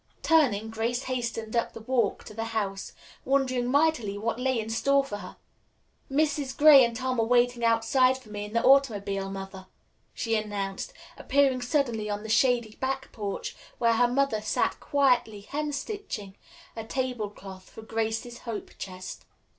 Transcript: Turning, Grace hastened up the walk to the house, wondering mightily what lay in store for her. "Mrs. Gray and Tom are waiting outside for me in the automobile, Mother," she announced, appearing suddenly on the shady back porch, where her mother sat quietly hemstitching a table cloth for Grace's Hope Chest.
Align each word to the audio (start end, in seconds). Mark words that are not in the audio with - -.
Turning, 0.23 0.71
Grace 0.71 1.03
hastened 1.03 1.55
up 1.55 1.73
the 1.73 1.81
walk 1.81 2.23
to 2.23 2.33
the 2.33 2.45
house, 2.57 2.93
wondering 3.23 3.67
mightily 3.69 4.17
what 4.17 4.39
lay 4.39 4.59
in 4.59 4.67
store 4.67 5.03
for 5.03 5.17
her. 5.17 5.37
"Mrs. 6.09 6.57
Gray 6.57 6.83
and 6.83 6.95
Tom 6.95 7.19
are 7.19 7.23
waiting 7.27 7.63
outside 7.63 8.17
for 8.17 8.29
me 8.31 8.45
in 8.45 8.53
the 8.53 8.63
automobile, 8.63 9.29
Mother," 9.29 9.67
she 10.11 10.33
announced, 10.35 10.91
appearing 11.19 11.61
suddenly 11.61 12.09
on 12.09 12.23
the 12.23 12.29
shady 12.29 12.77
back 12.77 13.11
porch, 13.11 13.55
where 13.77 13.93
her 13.93 14.07
mother 14.07 14.41
sat 14.41 14.79
quietly 14.79 15.41
hemstitching 15.41 16.33
a 16.75 16.83
table 16.83 17.29
cloth 17.29 17.69
for 17.69 17.83
Grace's 17.83 18.39
Hope 18.39 18.71
Chest. 18.79 19.25